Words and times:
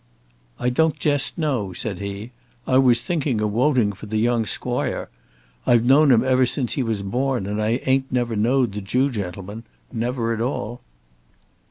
"I 0.57 0.71
don't 0.71 0.97
jest 0.97 1.37
know," 1.37 1.73
said 1.73 1.99
he. 1.99 2.31
"I 2.65 2.79
was 2.79 3.01
thinking 3.01 3.39
of 3.39 3.51
woting 3.51 3.93
for 3.93 4.07
the 4.07 4.17
young 4.17 4.47
squoire. 4.47 5.09
I've 5.67 5.85
know'd 5.85 6.11
him 6.11 6.23
ever 6.23 6.47
since 6.47 6.73
he 6.73 6.81
was 6.81 7.03
born, 7.03 7.45
and 7.45 7.61
I 7.61 7.81
ain't 7.85 8.11
never 8.11 8.35
know'd 8.35 8.71
the 8.73 8.81
Jew 8.81 9.11
gentleman; 9.11 9.63
never 9.93 10.33
at 10.33 10.41
all." 10.41 10.81